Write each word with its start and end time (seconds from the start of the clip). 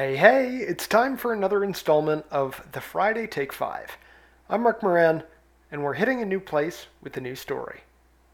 Hey, 0.00 0.16
hey, 0.16 0.56
it's 0.56 0.86
time 0.86 1.18
for 1.18 1.34
another 1.34 1.62
installment 1.62 2.24
of 2.30 2.66
The 2.72 2.80
Friday 2.80 3.26
Take 3.26 3.52
5. 3.52 3.98
I'm 4.48 4.62
Mark 4.62 4.82
Moran, 4.82 5.24
and 5.70 5.84
we're 5.84 5.92
hitting 5.92 6.22
a 6.22 6.24
new 6.24 6.40
place 6.40 6.86
with 7.02 7.18
a 7.18 7.20
new 7.20 7.34
story. 7.34 7.80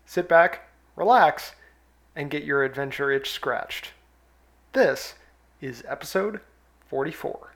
Sit 0.04 0.28
back, 0.28 0.68
relax, 0.94 1.56
and 2.14 2.30
get 2.30 2.44
your 2.44 2.62
adventure 2.62 3.10
itch 3.10 3.32
scratched. 3.32 3.88
This 4.74 5.14
is 5.60 5.82
episode 5.88 6.38
44. 6.88 7.52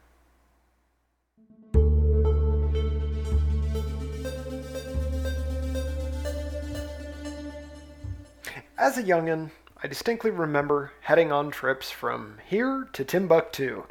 As 8.77 8.99
a 8.99 9.05
youngin', 9.05 9.53
I 9.83 9.87
distinctly 9.87 10.31
remember 10.31 10.93
heading 11.01 11.33
on 11.33 11.51
trips 11.51 11.91
from 11.91 12.37
here 12.47 12.87
to 12.93 13.03
Timbuktu, 13.03 13.85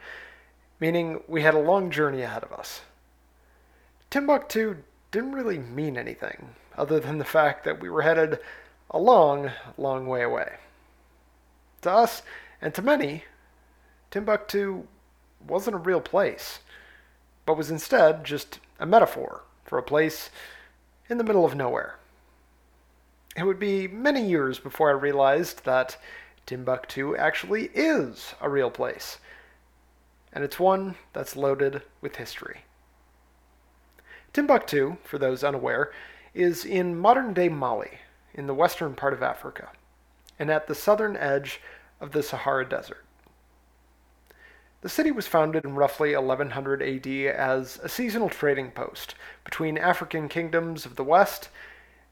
meaning 0.79 1.23
we 1.27 1.41
had 1.41 1.55
a 1.55 1.59
long 1.59 1.89
journey 1.89 2.21
ahead 2.21 2.43
of 2.43 2.53
us. 2.53 2.81
Timbuktu 4.11 4.77
didn't 5.09 5.31
really 5.31 5.57
mean 5.57 5.97
anything, 5.97 6.53
other 6.77 6.99
than 6.99 7.17
the 7.17 7.25
fact 7.25 7.63
that 7.63 7.79
we 7.79 7.89
were 7.89 8.03
headed 8.03 8.37
a 8.91 8.99
long, 8.99 9.51
long 9.79 10.05
way 10.05 10.21
away. 10.21 10.57
To 11.81 11.91
us, 11.91 12.21
and 12.61 12.71
to 12.75 12.83
many, 12.83 13.23
Timbuktu 14.11 14.83
wasn't 15.47 15.75
a 15.75 15.79
real 15.79 16.01
place, 16.01 16.59
but 17.47 17.57
was 17.57 17.71
instead 17.71 18.23
just 18.25 18.59
a 18.79 18.85
metaphor 18.85 19.41
for 19.65 19.79
a 19.79 19.83
place 19.83 20.29
in 21.09 21.17
the 21.17 21.23
middle 21.23 21.45
of 21.45 21.55
nowhere. 21.55 21.95
It 23.35 23.43
would 23.43 23.59
be 23.59 23.87
many 23.87 24.27
years 24.27 24.59
before 24.59 24.89
I 24.89 24.93
realized 24.93 25.63
that 25.65 25.97
Timbuktu 26.45 27.15
actually 27.15 27.69
is 27.75 28.33
a 28.41 28.49
real 28.49 28.71
place, 28.71 29.19
and 30.33 30.43
it's 30.43 30.59
one 30.59 30.95
that's 31.13 31.35
loaded 31.35 31.83
with 32.01 32.15
history. 32.15 32.65
Timbuktu, 34.33 34.97
for 35.03 35.17
those 35.17 35.43
unaware, 35.43 35.91
is 36.33 36.65
in 36.65 36.97
modern 36.97 37.33
day 37.33 37.49
Mali, 37.49 37.99
in 38.33 38.47
the 38.47 38.53
western 38.53 38.95
part 38.95 39.13
of 39.13 39.23
Africa, 39.23 39.69
and 40.39 40.49
at 40.49 40.67
the 40.67 40.75
southern 40.75 41.15
edge 41.15 41.61
of 41.99 42.11
the 42.11 42.23
Sahara 42.23 42.67
Desert. 42.67 43.05
The 44.81 44.89
city 44.89 45.11
was 45.11 45.27
founded 45.27 45.65
in 45.65 45.75
roughly 45.75 46.15
1100 46.15 46.81
AD 46.81 47.07
as 47.35 47.77
a 47.83 47.89
seasonal 47.89 48.29
trading 48.29 48.71
post 48.71 49.13
between 49.43 49.77
African 49.77 50.29
kingdoms 50.29 50.85
of 50.85 50.95
the 50.95 51.03
west 51.03 51.49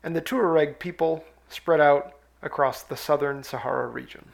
and 0.03 0.15
the 0.15 0.21
Tuareg 0.21 0.79
people 0.79 1.23
spread 1.49 1.81
out 1.81 2.13
across 2.41 2.83
the 2.83 2.97
southern 2.97 3.43
Sahara 3.43 3.87
region. 3.87 4.29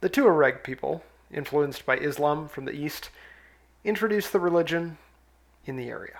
The 0.00 0.10
Tuareg 0.10 0.62
people, 0.62 1.02
influenced 1.30 1.86
by 1.86 1.96
Islam 1.96 2.48
from 2.48 2.64
the 2.64 2.72
east, 2.72 3.10
introduced 3.84 4.32
the 4.32 4.40
religion 4.40 4.98
in 5.64 5.76
the 5.76 5.88
area. 5.88 6.18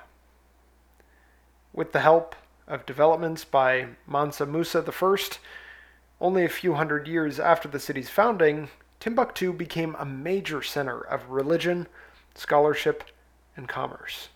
With 1.72 1.92
the 1.92 2.00
help 2.00 2.34
of 2.66 2.86
developments 2.86 3.44
by 3.44 3.88
Mansa 4.06 4.46
Musa 4.46 4.84
I, 4.86 5.16
only 6.20 6.44
a 6.44 6.48
few 6.48 6.74
hundred 6.74 7.08
years 7.08 7.40
after 7.40 7.68
the 7.68 7.80
city's 7.80 8.08
founding, 8.08 8.68
Timbuktu 9.00 9.52
became 9.52 9.96
a 9.98 10.06
major 10.06 10.62
center 10.62 11.00
of 11.00 11.28
religion, 11.28 11.88
scholarship, 12.34 13.04
and 13.56 13.68
commerce 13.68 14.28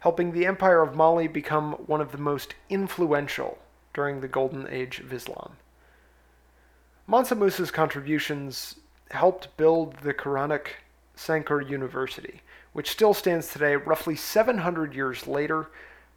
helping 0.00 0.32
the 0.32 0.46
Empire 0.46 0.82
of 0.82 0.94
Mali 0.94 1.28
become 1.28 1.72
one 1.86 2.00
of 2.00 2.12
the 2.12 2.18
most 2.18 2.54
influential 2.68 3.58
during 3.94 4.20
the 4.20 4.28
Golden 4.28 4.68
Age 4.68 5.00
of 5.00 5.12
Islam. 5.12 5.56
Mansa 7.06 7.34
Musa's 7.34 7.70
contributions 7.70 8.76
helped 9.10 9.56
build 9.56 9.96
the 10.02 10.12
Quranic 10.12 10.66
Sankore 11.16 11.68
University, 11.68 12.42
which 12.72 12.90
still 12.90 13.14
stands 13.14 13.48
today, 13.48 13.76
roughly 13.76 14.16
700 14.16 14.94
years 14.94 15.26
later, 15.26 15.68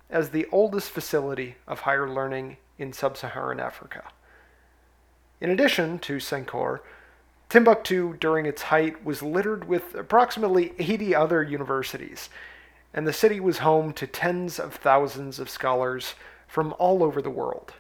as 0.10 0.30
the 0.30 0.48
oldest 0.52 0.90
facility 0.90 1.56
of 1.68 1.82
higher 1.82 2.10
learning 2.10 2.58
in 2.78 2.92
sub 2.92 3.16
Saharan 3.16 3.60
Africa. 3.60 4.04
In 5.40 5.50
addition 5.50 6.00
to 6.00 6.18
Sankore, 6.18 6.80
Timbuktu 7.48 8.16
during 8.18 8.46
its 8.46 8.64
height 8.64 9.04
was 9.06 9.24
littered 9.24 9.68
with 9.68 9.96
approximately 9.96 10.74
80 10.78 11.16
other 11.16 11.42
universities, 11.42 12.30
and 12.94 13.08
the 13.08 13.14
city 13.14 13.40
was 13.40 13.60
home 13.60 13.94
to 13.94 14.08
tens 14.08 14.60
of 14.60 14.74
thousands 14.74 15.40
of 15.40 15.50
scholars 15.50 16.16
from 16.48 16.74
all 16.80 17.04
over 17.04 17.22
the 17.22 17.30
world. 17.30 17.74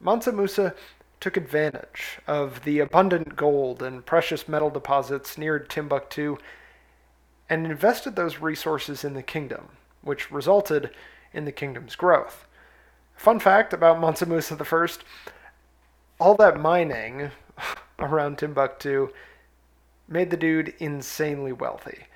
Mansa 0.00 0.32
Musa 0.32 0.74
took 1.20 1.36
advantage 1.36 2.18
of 2.26 2.64
the 2.64 2.78
abundant 2.78 3.36
gold 3.36 3.82
and 3.82 4.06
precious 4.06 4.48
metal 4.48 4.70
deposits 4.70 5.36
near 5.36 5.58
Timbuktu 5.58 6.38
and 7.50 7.66
invested 7.66 8.16
those 8.16 8.38
resources 8.38 9.04
in 9.04 9.12
the 9.12 9.22
kingdom, 9.22 9.68
which 10.00 10.30
resulted 10.30 10.90
in 11.32 11.44
the 11.44 11.52
kingdom's 11.52 11.96
growth. 11.96 12.46
Fun 13.14 13.38
fact 13.38 13.74
about 13.74 14.00
Mansa 14.00 14.24
Musa 14.24 14.56
I 14.58 14.86
all 16.18 16.34
that 16.36 16.58
mining 16.58 17.30
around 17.98 18.38
Timbuktu 18.38 19.08
made 20.08 20.30
the 20.30 20.36
dude 20.36 20.74
insanely 20.78 21.52
wealthy. 21.52 22.06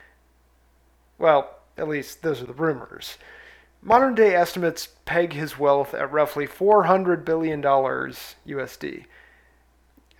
Well, 1.18 1.50
at 1.76 1.88
least 1.88 2.22
those 2.22 2.42
are 2.42 2.46
the 2.46 2.52
rumors. 2.52 3.18
Modern 3.82 4.14
day 4.14 4.34
estimates 4.34 4.88
peg 5.04 5.34
his 5.34 5.58
wealth 5.58 5.92
at 5.92 6.10
roughly 6.10 6.46
$400 6.46 7.24
billion 7.24 7.62
USD. 7.62 9.04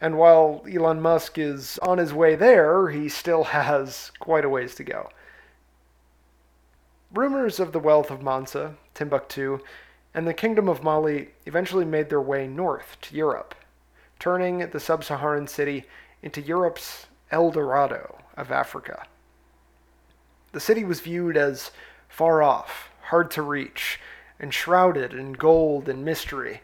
And 0.00 0.18
while 0.18 0.62
Elon 0.70 1.00
Musk 1.00 1.38
is 1.38 1.78
on 1.78 1.96
his 1.96 2.12
way 2.12 2.34
there, 2.34 2.90
he 2.90 3.08
still 3.08 3.44
has 3.54 4.12
quite 4.18 4.44
a 4.44 4.48
ways 4.48 4.74
to 4.74 4.84
go. 4.84 5.08
Rumors 7.12 7.60
of 7.60 7.72
the 7.72 7.78
wealth 7.78 8.10
of 8.10 8.22
Mansa, 8.22 8.74
Timbuktu, 8.92 9.60
and 10.12 10.26
the 10.28 10.34
Kingdom 10.34 10.68
of 10.68 10.82
Mali 10.82 11.30
eventually 11.46 11.84
made 11.84 12.08
their 12.08 12.20
way 12.20 12.46
north 12.46 12.96
to 13.02 13.16
Europe, 13.16 13.54
turning 14.18 14.58
the 14.58 14.80
sub 14.80 15.04
Saharan 15.04 15.46
city 15.46 15.86
into 16.22 16.40
Europe's 16.40 17.06
El 17.30 17.50
Dorado 17.50 18.18
of 18.36 18.52
Africa. 18.52 19.06
The 20.54 20.60
city 20.60 20.84
was 20.84 21.00
viewed 21.00 21.36
as 21.36 21.72
far 22.08 22.40
off, 22.40 22.88
hard 23.06 23.32
to 23.32 23.42
reach, 23.42 23.98
and 24.38 24.54
shrouded 24.54 25.12
in 25.12 25.32
gold 25.32 25.88
and 25.88 26.04
mystery, 26.04 26.60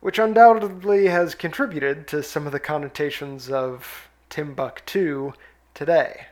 which 0.00 0.18
undoubtedly 0.18 1.06
has 1.06 1.36
contributed 1.36 2.08
to 2.08 2.24
some 2.24 2.46
of 2.46 2.52
the 2.52 2.58
connotations 2.58 3.48
of 3.48 4.08
Timbuktu 4.28 5.34
today. 5.72 6.26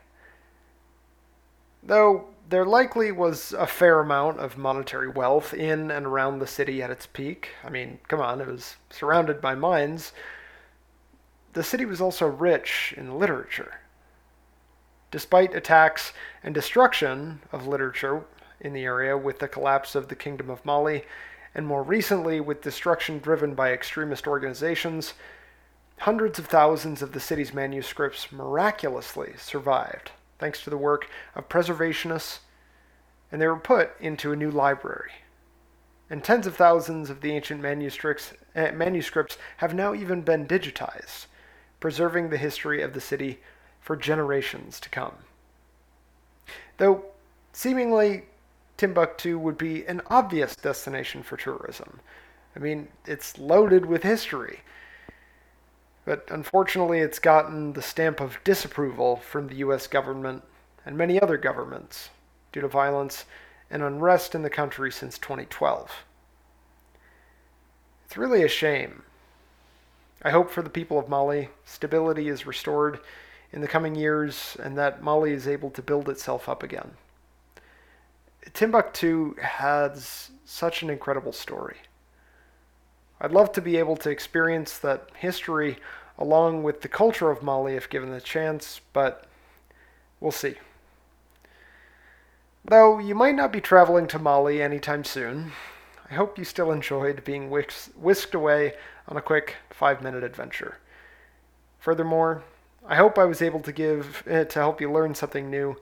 Though 1.81 2.31
there 2.49 2.65
likely 2.65 3.13
was 3.13 3.53
a 3.53 3.69
fair 3.69 4.01
amount 4.01 4.41
of 4.41 4.59
monetary 4.59 5.09
wealth 5.09 5.55
in 5.55 5.93
and 5.93 6.07
around 6.07 6.41
the 6.41 6.47
city 6.49 6.83
at 6.83 6.91
its 6.91 7.07
peak. 7.07 7.51
I 7.63 7.71
mean, 7.71 8.01
come 8.09 8.21
on, 8.21 8.41
it 8.41 8.49
was 8.49 8.75
surrounded 8.91 9.41
by 9.41 9.55
mines. 9.55 10.13
The 11.53 11.63
city 11.63 11.85
was 11.85 12.01
also 12.01 12.27
rich 12.27 12.93
in 12.97 13.17
literature. 13.17 13.79
Despite 15.15 15.55
attacks 15.55 16.13
and 16.43 16.53
destruction 16.53 17.41
of 17.53 17.69
literature 17.69 18.25
in 18.61 18.73
the 18.73 18.83
area 18.83 19.17
with 19.17 19.39
the 19.39 19.47
collapse 19.47 19.95
of 19.95 20.09
the 20.09 20.17
Kingdom 20.17 20.51
of 20.51 20.65
Mali, 20.65 21.05
and 21.55 21.69
more 21.69 21.85
recently 21.85 22.41
with 22.41 22.63
destruction 22.63 23.21
driven 23.21 23.55
by 23.55 23.71
extremist 23.71 24.27
organizations, 24.27 25.15
hundreds 25.99 26.41
of 26.41 26.47
thousands 26.47 27.01
of 27.01 27.13
the 27.13 27.21
city's 27.21 27.55
manuscripts 27.55 28.33
miraculously 28.33 29.35
survived 29.39 30.11
thanks 30.41 30.65
to 30.65 30.71
the 30.71 30.77
work 30.77 31.09
of 31.37 31.49
preservationists, 31.49 32.41
and 33.31 33.41
they 33.41 33.47
were 33.47 33.57
put 33.57 33.93
into 34.01 34.33
a 34.33 34.37
new 34.37 34.51
library. 34.51 35.13
And 36.11 36.25
tens 36.25 36.49
of 36.49 36.57
thousands 36.57 37.09
of 37.09 37.21
the 37.21 37.31
ancient 37.31 37.61
manuscripts, 37.61 38.33
uh, 38.57 38.73
manuscripts 38.73 39.39
have 39.59 39.75
now 39.75 39.95
even 39.95 40.23
been 40.23 40.45
digitized, 40.45 41.27
preserving 41.79 42.31
the 42.31 42.37
history 42.37 42.83
of 42.83 42.95
the 42.95 43.01
city 43.01 43.39
for 43.85 43.97
generations 43.97 44.81
to 44.81 44.89
come. 44.89 45.13
Though 46.79 47.05
seemingly 47.53 48.25
Timbuktu 48.79 49.39
would 49.39 49.59
be 49.59 49.85
an 49.85 50.01
obvious 50.07 50.57
destination 50.57 51.23
for 51.23 51.37
tourism. 51.37 52.01
I 52.57 52.61
mean, 52.61 52.89
it's 53.07 53.39
loaded 53.39 53.85
with 53.85 54.03
history. 54.03 54.61
But 56.07 56.27
unfortunately, 56.31 57.01
it's 57.01 57.19
gotten 57.19 57.75
the 57.75 57.83
stamp 57.83 58.21
of 58.21 58.43
disapproval 58.43 59.17
from 59.17 59.49
the 59.49 59.57
US 59.57 59.87
government 59.87 60.43
and 60.87 60.97
many 60.97 61.21
other 61.21 61.37
governments 61.37 62.09
due 62.53 62.63
to 62.63 62.69
violence 62.69 63.27
and 63.71 63.83
unrest 63.83 64.35
in 64.35 64.43
the 64.43 64.51
country 64.51 64.91
since 64.91 65.19
2012. 65.19 65.91
It's 68.07 68.17
really 68.17 68.43
a 68.43 68.49
shame. 68.49 69.03
I 70.23 70.31
hope 70.31 70.51
for 70.51 70.63
the 70.63 70.71
people 70.71 70.99
of 70.99 71.11
Mali, 71.11 71.51
stability 71.67 72.29
is 72.29 72.47
restored 72.47 73.01
in 73.55 73.61
the 73.61 73.69
coming 73.69 73.95
years 73.95 74.57
and 74.61 74.77
that 74.77 75.03
Mali 75.03 75.33
is 75.33 75.47
able 75.47 75.71
to 75.71 75.81
build 75.81 76.09
itself 76.09 76.49
up 76.49 76.65
again. 76.65 76.91
Timbuktu 78.53 79.37
has 79.37 80.31
such 80.45 80.83
an 80.83 80.91
incredible 80.91 81.33
story. 81.33 81.77
I'd 83.21 83.31
love 83.31 83.53
to 83.53 83.63
be 83.63 83.77
able 83.77 83.97
to 83.99 84.11
experience 84.11 84.77
that 84.79 85.09
history 85.17 85.79
along 86.19 86.65
with 86.65 86.83
the 86.83 86.89
culture 86.89 87.31
of 87.31 87.45
Mali 87.45 87.77
if 87.77 87.89
given 87.89 88.11
the 88.11 88.21
chance, 88.21 88.81
but 88.93 89.25
we'll 90.21 90.33
see. 90.33 90.57
Though 92.65 92.99
you 92.99 93.15
might 93.15 93.37
not 93.37 93.53
be 93.53 93.61
traveling 93.61 94.09
to 94.09 94.19
Mali 94.19 94.61
anytime 94.61 95.05
soon, 95.05 95.53
I 96.11 96.15
hope 96.15 96.39
you 96.39 96.45
still 96.45 96.73
enjoyed 96.73 97.25
being 97.25 97.51
whisked 97.51 98.35
away 98.35 98.75
on 99.07 99.17
a 99.17 99.23
quick 99.23 99.57
five 99.71 100.03
minute 100.03 100.25
adventure. 100.25 100.79
Furthermore, 101.79 102.43
I 102.87 102.97
hope 102.97 103.19
I 103.19 103.25
was 103.25 103.41
able 103.41 103.61
to 103.61 103.73
give 103.73 104.23
uh, 104.31 104.45
to 104.45 104.59
help 104.59 104.79
you 104.81 104.93
learn 104.93 105.15
something 105.15 105.51
new 105.51 105.77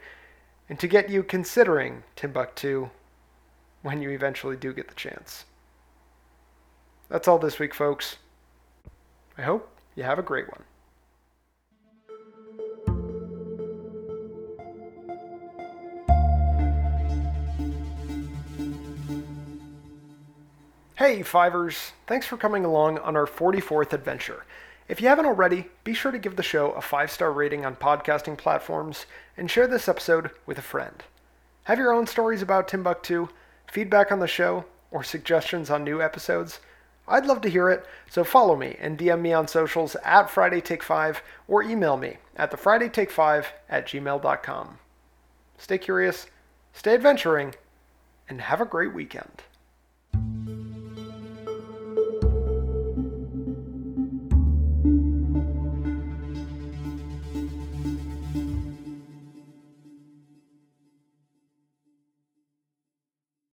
and 0.69 0.79
to 0.79 0.87
get 0.87 1.11
you 1.11 1.25
considering 1.25 2.05
Timbuktu 2.15 2.91
when 3.83 4.01
you 4.01 4.11
eventually 4.11 4.57
do 4.57 4.73
get 4.73 4.87
the 4.87 4.95
chance. 4.95 5.45
That's 7.09 7.27
all 7.27 7.39
this 7.39 7.59
week, 7.59 7.75
folks. 7.75 8.19
I 9.37 9.43
hope 9.43 9.69
you 9.97 10.05
have 10.05 10.21
a 10.21 10.23
great 10.23 10.47
one. 10.49 10.63
Hey, 20.95 21.23
Fivers! 21.23 21.91
Thanks 22.07 22.27
for 22.27 22.37
coming 22.37 22.65
along 22.65 22.99
on 22.99 23.17
our 23.17 23.27
44th 23.27 23.93
adventure. 23.93 24.45
If 24.93 25.01
you 25.01 25.09
haven't 25.09 25.25
already, 25.25 25.69
be 25.85 25.95
sure 25.95 26.13
to 26.13 26.19
give 26.19 26.37
the 26.37 26.43
show 26.43 26.73
a 26.73 26.83
five 26.83 27.11
star 27.11 27.33
rating 27.33 27.65
on 27.65 27.77
podcasting 27.77 28.37
platforms 28.37 29.07
and 29.39 29.51
share 29.51 29.67
this 29.67 29.89
episode 29.89 30.33
with 30.45 30.59
a 30.59 30.61
friend. 30.61 31.03
Have 31.65 31.79
your 31.79 31.95
own 31.95 32.07
stories 32.07 32.43
about 32.43 32.69
Timbuktu, 32.69 33.29
feedback 33.73 34.13
on 34.13 34.19
the 34.19 34.27
show, 34.27 34.67
or 34.91 35.03
suggestions 35.03 35.71
on 35.71 35.83
new 35.83 36.03
episodes? 36.03 36.61
I'd 37.09 37.25
love 37.25 37.41
to 37.41 37.49
hear 37.49 37.71
it, 37.71 37.87
so 38.11 38.23
follow 38.23 38.55
me 38.55 38.77
and 38.79 38.99
DM 38.99 39.23
me 39.23 39.33
on 39.33 39.49
socials 39.49 39.97
at 40.05 40.29
FridayTake5 40.29 41.21
or 41.49 41.63
email 41.63 41.97
me 41.97 42.19
at 42.37 42.51
thefridaytake5 42.51 43.47
at 43.71 43.87
gmail.com. 43.87 44.79
Stay 45.57 45.79
curious, 45.79 46.27
stay 46.75 46.93
adventuring, 46.93 47.55
and 48.29 48.43
have 48.43 48.61
a 48.61 48.67
great 48.67 48.93
weekend. 48.93 49.43